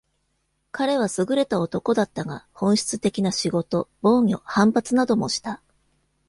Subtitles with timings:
[0.71, 5.61] 彼は優れた男だったが、本質的な仕事、防御、反発などもした。